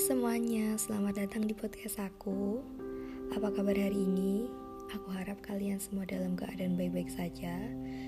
[0.00, 2.64] semuanya, selamat datang di podcast aku.
[3.36, 4.48] Apa kabar hari ini?
[4.96, 7.52] Aku harap kalian semua dalam keadaan baik-baik saja,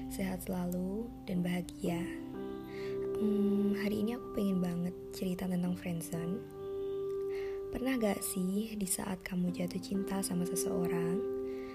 [0.09, 2.01] sehat selalu, dan bahagia.
[3.21, 6.41] Hmm, hari ini aku pengen banget cerita tentang friendzone.
[7.77, 11.21] Pernah gak sih di saat kamu jatuh cinta sama seseorang,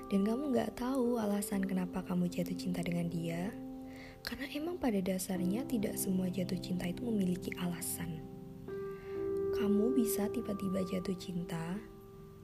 [0.10, 3.54] dan kamu gak tahu alasan kenapa kamu jatuh cinta dengan dia?
[4.26, 8.37] Karena emang pada dasarnya tidak semua jatuh cinta itu memiliki alasan
[9.58, 11.82] kamu bisa tiba-tiba jatuh cinta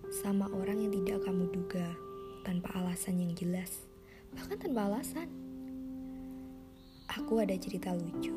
[0.09, 1.93] sama orang yang tidak kamu duga
[2.41, 3.85] tanpa alasan yang jelas,
[4.33, 5.29] bahkan tanpa alasan.
[7.13, 8.33] Aku ada cerita lucu.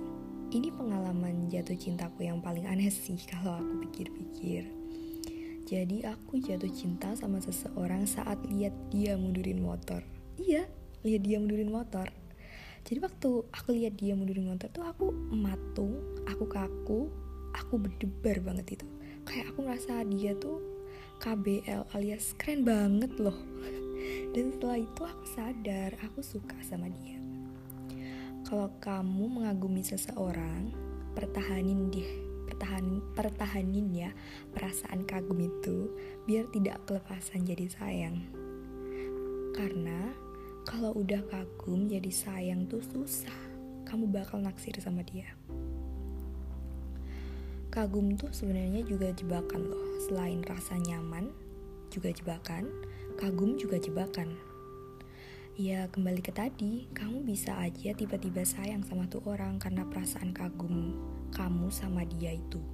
[0.53, 4.69] Ini pengalaman jatuh cintaku yang paling aneh sih kalau aku pikir-pikir.
[5.65, 10.05] Jadi aku jatuh cinta sama seseorang saat lihat dia mundurin motor.
[10.37, 10.69] Iya,
[11.01, 12.13] lihat dia mundurin motor.
[12.85, 15.97] Jadi waktu aku lihat dia mundurin motor tuh aku matung,
[16.29, 17.09] aku kaku,
[17.57, 18.87] aku berdebar banget itu.
[19.25, 20.61] Kayak aku merasa dia tuh
[21.19, 23.37] KBL alias keren banget loh.
[24.37, 27.19] Dan setelah itu aku sadar aku suka sama dia.
[28.47, 30.71] Kalau kamu mengagumi seseorang
[31.17, 32.11] pertahanin deh
[32.47, 34.11] pertahanin pertahanin ya
[34.55, 35.91] perasaan kagum itu
[36.31, 38.23] biar tidak kelepasan jadi sayang.
[39.57, 40.15] Karena
[40.63, 43.35] kalau udah kagum jadi sayang tuh susah.
[43.87, 45.31] Kamu bakal naksir sama dia
[47.77, 50.01] Kagum tuh sebenarnya juga jebakan loh.
[50.09, 51.29] Selain rasa nyaman,
[51.93, 52.65] juga jebakan.
[53.21, 54.33] Kagum juga jebakan.
[55.61, 60.97] Ya kembali ke tadi, kamu bisa aja tiba-tiba sayang sama tuh orang karena perasaan kagum
[61.37, 62.65] kamu sama dia itu.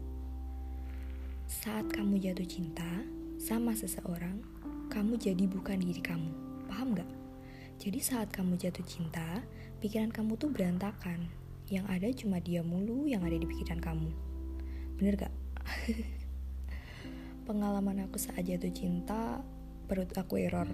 [1.51, 3.03] Saat kamu jatuh cinta
[3.43, 4.39] sama seseorang,
[4.87, 6.31] kamu jadi bukan diri kamu.
[6.71, 7.11] Paham gak?
[7.83, 9.43] Jadi saat kamu jatuh cinta,
[9.83, 11.27] pikiran kamu tuh berantakan.
[11.67, 14.31] Yang ada cuma dia mulu yang ada di pikiran kamu
[15.03, 15.35] bener gak?
[17.51, 19.43] pengalaman aku saat jatuh cinta
[19.91, 20.71] perut aku error.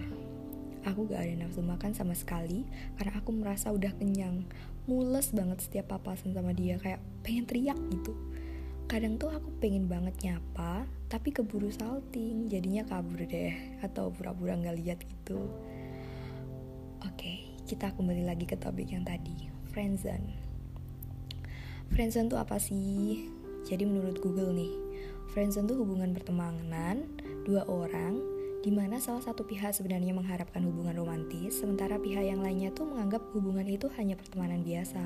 [0.85, 2.61] Aku gak ada nafsu makan sama sekali
[3.01, 4.45] karena aku merasa udah kenyang.
[4.85, 8.13] Mules banget setiap papasan sama dia kayak pengen teriak gitu.
[8.85, 14.77] Kadang tuh aku pengen banget nyapa tapi keburu salting jadinya kabur deh atau pura-pura nggak
[14.77, 15.41] lihat gitu.
[17.01, 20.37] Oke kita kembali lagi ke topik yang tadi friendzone.
[21.89, 23.38] Friendzone tuh apa sih
[23.69, 24.73] jadi menurut Google nih,
[25.29, 27.05] friendzone itu hubungan pertemanan
[27.45, 28.17] dua orang
[28.59, 33.23] di mana salah satu pihak sebenarnya mengharapkan hubungan romantis, sementara pihak yang lainnya tuh menganggap
[33.31, 35.05] hubungan itu hanya pertemanan biasa.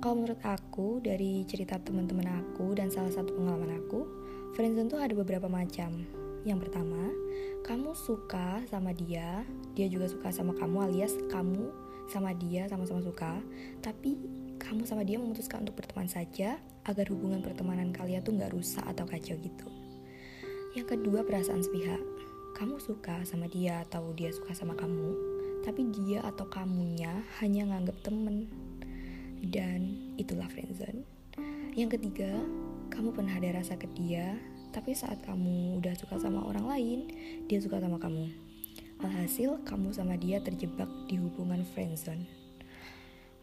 [0.00, 4.06] Kalau menurut aku, dari cerita teman-teman aku dan salah satu pengalaman aku,
[4.56, 6.06] friendzone tuh ada beberapa macam.
[6.44, 7.12] Yang pertama,
[7.64, 9.42] kamu suka sama dia,
[9.72, 11.72] dia juga suka sama kamu alias kamu
[12.04, 13.40] sama dia sama-sama suka,
[13.80, 14.20] tapi
[14.64, 16.56] kamu sama dia memutuskan untuk berteman saja
[16.88, 19.68] agar hubungan pertemanan kalian tuh nggak rusak atau kacau gitu.
[20.72, 22.00] Yang kedua perasaan sepihak.
[22.54, 25.10] Kamu suka sama dia atau dia suka sama kamu,
[25.66, 28.46] tapi dia atau kamunya hanya nganggap temen.
[29.44, 31.04] Dan itulah friendzone.
[31.74, 32.30] Yang ketiga,
[32.94, 34.38] kamu pernah ada rasa ke dia,
[34.70, 37.00] tapi saat kamu udah suka sama orang lain,
[37.50, 38.30] dia suka sama kamu.
[39.02, 42.43] Alhasil, kamu sama dia terjebak di hubungan friendzone.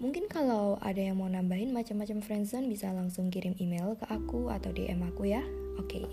[0.01, 4.73] Mungkin kalau ada yang mau nambahin macam-macam friendzone bisa langsung kirim email ke aku atau
[4.73, 5.45] DM aku ya.
[5.77, 6.01] Oke.
[6.01, 6.05] Okay.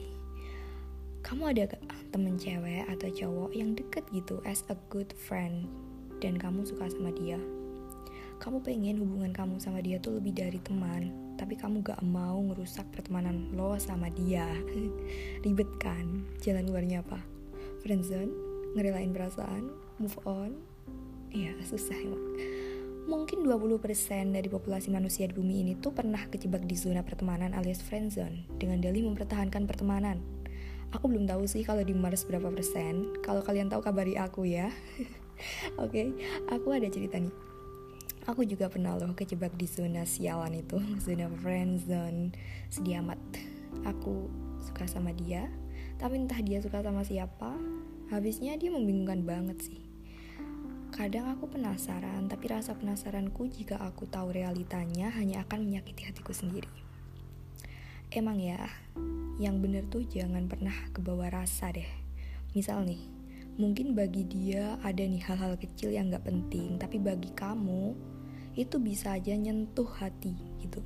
[1.25, 1.81] Kamu ada gak
[2.13, 5.73] temen cewek atau cowok yang deket gitu as a good friend
[6.21, 7.41] dan kamu suka sama dia?
[8.45, 11.09] Kamu pengen hubungan kamu sama dia tuh lebih dari teman,
[11.41, 14.45] tapi kamu gak mau ngerusak pertemanan lo sama dia.
[15.49, 16.29] Ribet kan?
[16.45, 17.25] Jalan luarnya apa?
[17.81, 18.37] Friendzone?
[18.77, 19.73] Ngerelain perasaan?
[19.97, 20.61] Move on?
[21.33, 22.58] Iya, susah emang
[23.09, 23.81] mungkin 20%
[24.37, 28.85] dari populasi manusia di bumi ini tuh pernah kejebak di zona pertemanan alias friendzone dengan
[28.85, 30.21] dalih mempertahankan pertemanan.
[30.93, 33.17] Aku belum tahu sih kalau di Mars berapa persen.
[33.25, 34.69] Kalau kalian tahu kabari aku ya.
[35.81, 36.07] Oke, okay,
[36.53, 37.33] aku ada cerita nih.
[38.29, 42.37] Aku juga pernah loh kejebak di zona sialan itu, zona friendzone.
[42.69, 43.21] Sedih amat.
[43.89, 44.29] Aku
[44.61, 45.49] suka sama dia,
[45.97, 47.57] tapi entah dia suka sama siapa.
[48.13, 49.88] Habisnya dia membingungkan banget sih
[50.99, 56.67] Kadang aku penasaran, tapi rasa penasaranku jika aku tahu realitanya hanya akan menyakiti hatiku sendiri.
[58.11, 58.59] Emang ya,
[59.39, 61.87] yang bener tuh jangan pernah kebawa rasa deh.
[62.51, 62.99] Misal nih,
[63.63, 67.95] mungkin bagi dia ada nih hal-hal kecil yang gak penting, tapi bagi kamu
[68.59, 70.35] itu bisa aja nyentuh hati
[70.67, 70.83] gitu.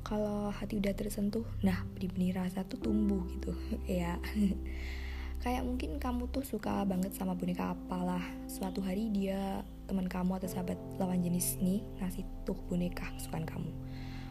[0.00, 3.52] Kalau hati udah tersentuh, nah benih-benih rasa tuh tumbuh gitu,
[3.84, 4.16] ya
[5.40, 8.22] kayak mungkin kamu tuh suka banget sama boneka apalah.
[8.44, 13.72] Suatu hari dia teman kamu atau sahabat lawan jenis nih ngasih tuh boneka kesukaan kamu.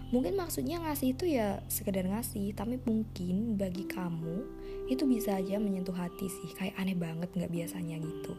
[0.10, 4.42] Mungkin maksudnya ngasih itu ya sekedar ngasih tapi mungkin bagi kamu
[4.90, 6.50] itu bisa aja menyentuh hati sih.
[6.54, 8.34] Kayak aneh banget nggak biasanya gitu.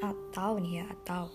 [0.00, 1.28] Atau nih ya atau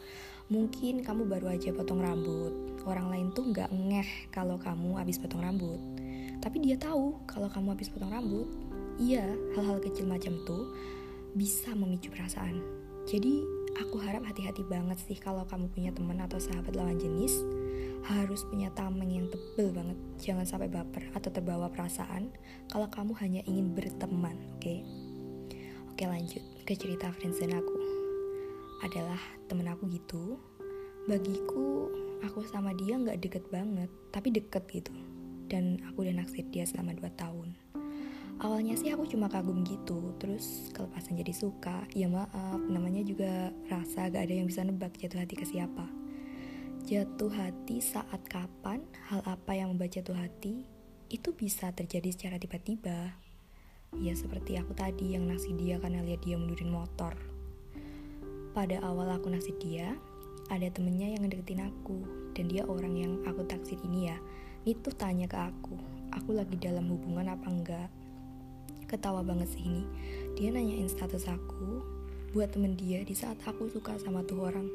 [0.49, 2.53] mungkin kamu baru aja potong rambut.
[2.89, 5.77] Orang lain tuh nggak ngeh kalau kamu habis potong rambut.
[6.41, 9.25] Tapi dia tahu kalau kamu habis potong rambut iya
[9.57, 10.73] hal-hal kecil macam tuh
[11.33, 12.61] bisa memicu perasaan
[13.03, 13.43] jadi
[13.83, 17.41] aku harap hati-hati banget sih kalau kamu punya teman atau sahabat lawan jenis
[18.03, 19.95] harus punya tameng yang tebel banget.
[20.19, 22.35] Jangan sampai baper atau terbawa perasaan
[22.67, 24.59] kalau kamu hanya ingin berteman, oke?
[24.59, 24.83] Okay?
[25.87, 27.75] Oke lanjut ke cerita friendzone aku.
[28.83, 30.35] Adalah temen aku gitu.
[31.07, 31.87] Bagiku,
[32.23, 34.91] aku sama dia nggak deket banget, tapi deket gitu.
[35.47, 37.62] Dan aku udah naksir dia selama 2 tahun.
[38.41, 41.85] Awalnya sih aku cuma kagum gitu, terus kelepasan jadi suka.
[41.93, 45.85] Ya maaf, namanya juga rasa gak ada yang bisa nebak jatuh hati ke siapa
[46.83, 50.67] Jatuh hati saat kapan, hal apa yang membuat jatuh hati,
[51.07, 53.15] itu bisa terjadi secara tiba-tiba.
[53.95, 57.15] Ya seperti aku tadi yang naksir dia karena lihat dia mundurin motor.
[58.51, 59.95] Pada awal aku naksir dia,
[60.51, 62.03] ada temennya yang ngedeketin aku,
[62.35, 64.19] dan dia orang yang aku taksir ini ya.
[64.67, 65.79] Itu tanya ke aku,
[66.11, 67.89] aku lagi dalam hubungan apa enggak.
[68.93, 69.81] Ketawa banget sih ini.
[70.37, 71.81] Dia nanyain status aku
[72.29, 74.69] buat temen dia di saat aku suka sama tuh orang.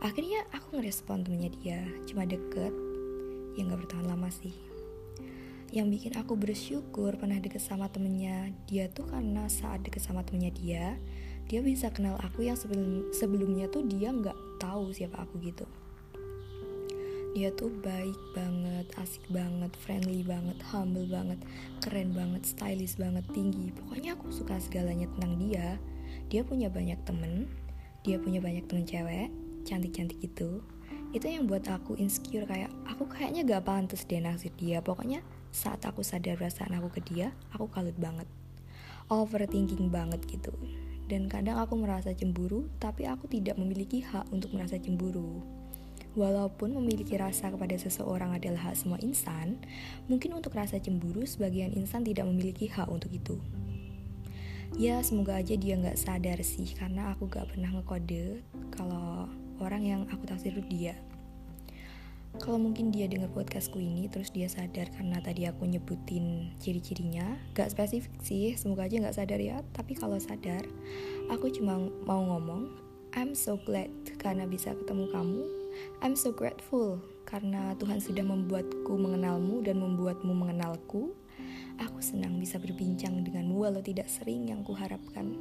[0.00, 2.72] Akhirnya aku ngerespon temennya dia cuma deket.
[3.52, 4.56] Ya nggak bertahan lama sih.
[5.68, 10.52] Yang bikin aku bersyukur pernah deket sama temennya dia tuh karena saat deket sama temennya
[10.56, 10.84] dia
[11.52, 15.68] dia bisa kenal aku yang sebelum sebelumnya tuh dia nggak tahu siapa aku gitu
[17.32, 21.40] dia tuh baik banget, asik banget, friendly banget, humble banget,
[21.80, 23.72] keren banget, stylish banget, tinggi.
[23.72, 25.80] Pokoknya aku suka segalanya tentang dia.
[26.28, 27.48] Dia punya banyak temen,
[28.04, 29.32] dia punya banyak temen cewek,
[29.64, 30.60] cantik-cantik itu
[31.12, 34.80] itu yang buat aku insecure kayak aku kayaknya gak pantas deh naksir dia.
[34.80, 35.20] Pokoknya
[35.52, 38.24] saat aku sadar perasaan aku ke dia aku kalut banget.
[39.12, 40.56] Overthinking banget gitu.
[41.12, 45.44] Dan kadang aku merasa cemburu tapi aku tidak memiliki hak untuk merasa cemburu
[46.12, 49.56] Walaupun memiliki rasa kepada seseorang adalah hak semua insan,
[50.12, 53.40] mungkin untuk rasa cemburu sebagian insan tidak memiliki hak untuk itu.
[54.76, 58.40] Ya semoga aja dia nggak sadar sih karena aku gak pernah ngekode
[58.72, 59.28] kalau
[59.60, 60.96] orang yang aku taksir dia.
[62.40, 67.72] Kalau mungkin dia dengar podcastku ini terus dia sadar karena tadi aku nyebutin ciri-cirinya gak
[67.72, 69.60] spesifik sih semoga aja gak sadar ya.
[69.76, 70.64] Tapi kalau sadar
[71.28, 71.76] aku cuma
[72.08, 72.72] mau ngomong
[73.12, 75.61] I'm so glad karena bisa ketemu kamu
[76.02, 81.14] I'm so grateful karena Tuhan sudah membuatku mengenalmu dan membuatmu mengenalku.
[81.80, 85.32] Aku senang bisa berbincang denganmu walau tidak sering yang kuharapkan.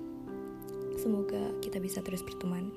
[0.95, 2.71] Semoga kita bisa terus berteman.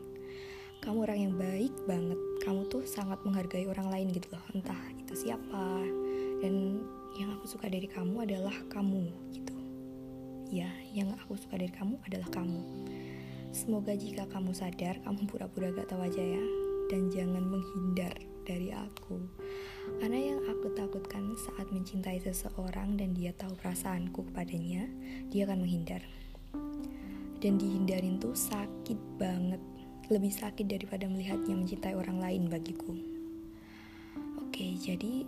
[0.83, 2.19] Kamu orang yang baik banget.
[2.43, 4.45] Kamu tuh sangat menghargai orang lain gitu loh.
[4.53, 5.85] Entah itu siapa.
[6.43, 6.83] Dan
[7.15, 9.57] yang aku suka dari kamu adalah kamu gitu.
[10.51, 12.61] Ya yang aku suka dari kamu adalah kamu.
[13.55, 16.64] Semoga jika kamu sadar kamu pura-pura gak tahu aja ya
[16.95, 18.15] dan jangan menghindar
[18.47, 19.19] dari aku
[19.99, 24.87] karena yang aku takutkan saat mencintai seseorang dan dia tahu perasaanku kepadanya
[25.35, 26.07] dia akan menghindar
[27.43, 29.59] dan dihindarin tuh sakit banget
[30.07, 32.93] lebih sakit daripada melihatnya mencintai orang lain bagiku.
[34.37, 35.25] Oke, jadi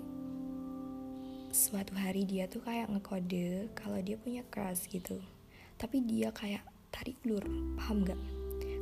[1.49, 5.17] suatu hari dia tuh kayak ngekode kalau dia punya crush gitu.
[5.81, 7.45] Tapi dia kayak tarik ulur,
[7.81, 8.21] paham gak?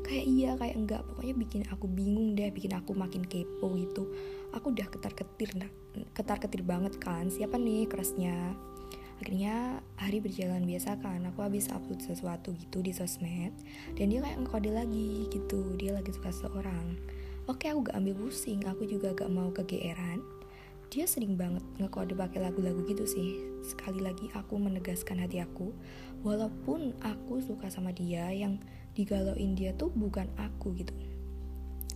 [0.04, 1.00] Kayak iya, kayak enggak.
[1.08, 4.12] Pokoknya bikin aku bingung deh, bikin aku makin kepo gitu.
[4.52, 5.56] Aku udah ketar-ketir,
[6.12, 7.32] ketar-ketir banget kan.
[7.32, 8.52] Siapa nih crushnya?
[9.24, 13.54] akhirnya hari berjalan biasa kan aku habis upload sesuatu gitu di sosmed
[13.94, 16.98] dan dia kayak ngekode lagi gitu dia lagi suka seorang
[17.46, 20.18] oke aku gak ambil pusing aku juga gak mau kegeeran
[20.90, 25.70] dia sering banget ngekode pakai lagu-lagu gitu sih sekali lagi aku menegaskan hati aku
[26.26, 28.58] walaupun aku suka sama dia yang
[28.94, 30.94] digalauin dia tuh bukan aku gitu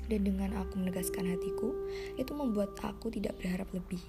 [0.08, 1.72] dan dengan aku menegaskan hatiku
[2.16, 4.00] itu membuat aku tidak berharap lebih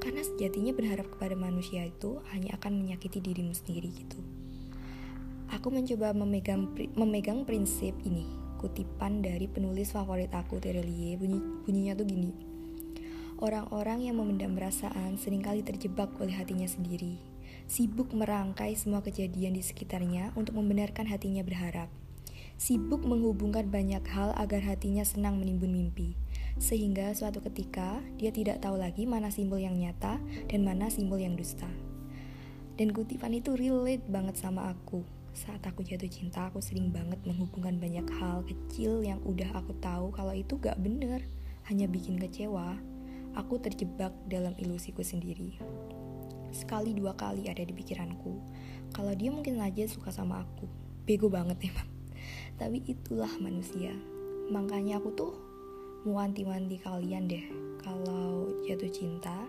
[0.00, 4.18] karena sejatinya berharap kepada manusia itu hanya akan menyakiti dirimu sendiri gitu.
[5.52, 8.24] Aku mencoba memegang memegang prinsip ini,
[8.56, 11.38] kutipan dari penulis favorit aku Terelie, bunyi,
[11.68, 12.32] bunyinya tuh gini.
[13.40, 17.20] Orang-orang yang memendam perasaan sering kali terjebak oleh hatinya sendiri,
[17.68, 21.99] sibuk merangkai semua kejadian di sekitarnya untuk membenarkan hatinya berharap.
[22.60, 26.12] Sibuk menghubungkan banyak hal agar hatinya senang menimbun mimpi
[26.60, 31.40] sehingga suatu ketika dia tidak tahu lagi mana simbol yang nyata dan mana simbol yang
[31.40, 31.72] dusta.
[32.76, 35.00] Dan kutipan itu relate banget sama aku.
[35.32, 40.12] Saat aku jatuh cinta, aku sering banget menghubungkan banyak hal kecil yang udah aku tahu
[40.12, 41.24] kalau itu gak bener,
[41.64, 42.76] hanya bikin kecewa.
[43.30, 45.54] aku terjebak dalam ilusiku sendiri.
[46.50, 48.42] Sekali dua kali ada di pikiranku,
[48.90, 50.66] kalau dia mungkin aja suka sama aku.
[51.06, 51.99] Bego banget emang.
[52.60, 53.96] Tapi itulah manusia.
[54.52, 55.32] Makanya aku tuh
[56.04, 57.48] mau wanti-wanti kalian deh.
[57.80, 59.48] Kalau jatuh cinta,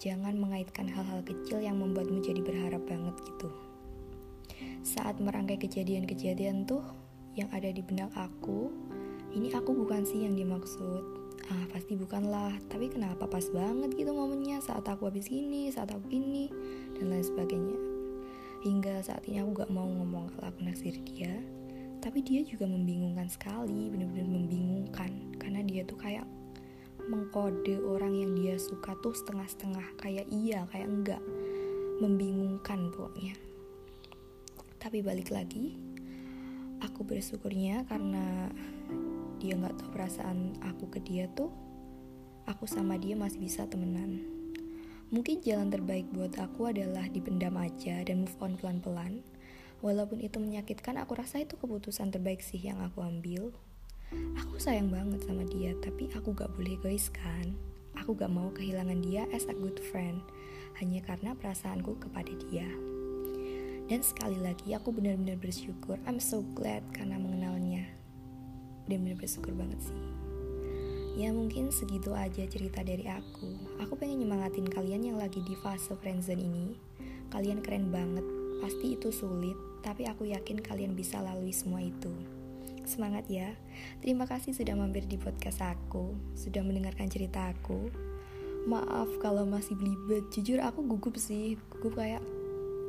[0.00, 3.52] jangan mengaitkan hal-hal kecil yang membuatmu jadi berharap banget gitu.
[4.80, 6.80] Saat merangkai kejadian-kejadian tuh
[7.36, 8.72] yang ada di benak aku,
[9.36, 11.04] ini aku bukan sih yang dimaksud.
[11.52, 12.56] Ah, pasti bukanlah.
[12.72, 16.48] Tapi kenapa pas banget gitu momennya saat aku habis ini, saat aku ini,
[16.96, 17.78] dan lain sebagainya.
[18.64, 21.38] Hingga saat ini aku gak mau ngomong kalau aku naksir dia,
[22.06, 25.34] tapi dia juga membingungkan sekali, bener-bener membingungkan.
[25.42, 26.22] Karena dia tuh kayak
[27.10, 31.22] mengkode orang yang dia suka tuh setengah-setengah, kayak iya, kayak enggak.
[31.98, 33.34] Membingungkan pokoknya.
[34.78, 35.74] Tapi balik lagi,
[36.78, 38.54] aku bersyukurnya karena
[39.42, 41.52] dia nggak tahu perasaan aku ke dia tuh
[42.48, 44.22] aku sama dia masih bisa temenan
[45.12, 49.20] mungkin jalan terbaik buat aku adalah dipendam aja dan move on pelan-pelan
[49.84, 53.52] walaupun itu menyakitkan aku rasa itu keputusan terbaik sih yang aku ambil.
[54.38, 57.52] Aku sayang banget sama dia tapi aku gak boleh egois kan?
[57.98, 60.22] Aku gak mau kehilangan dia as a good friend
[60.78, 62.68] hanya karena perasaanku kepada dia.
[63.86, 65.96] Dan sekali lagi aku benar-benar bersyukur.
[66.10, 67.86] I'm so glad karena mengenalnya.
[68.90, 70.00] Bener-bener bersyukur banget sih.
[71.16, 73.80] Ya mungkin segitu aja cerita dari aku.
[73.80, 76.76] Aku pengen nyemangatin kalian yang lagi di fase friendzone ini.
[77.32, 82.10] Kalian keren banget pasti itu sulit tapi aku yakin kalian bisa lalui semua itu.
[82.86, 83.54] Semangat ya.
[84.02, 87.90] Terima kasih sudah mampir di podcast aku sudah mendengarkan cerita aku.
[88.66, 90.26] Maaf kalau masih belibet.
[90.34, 91.54] Jujur aku gugup sih.
[91.70, 92.22] Gugup kayak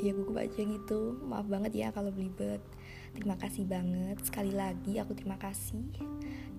[0.02, 1.18] ya gugup aja gitu.
[1.26, 2.62] Maaf banget ya kalau belibet.
[3.14, 4.22] Terima kasih banget.
[4.22, 5.86] Sekali lagi aku terima kasih.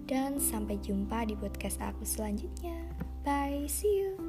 [0.07, 2.79] Dan sampai jumpa di podcast aku selanjutnya.
[3.23, 4.28] Bye, see you.